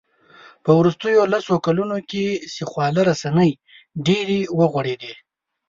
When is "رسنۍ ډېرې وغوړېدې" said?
3.09-5.13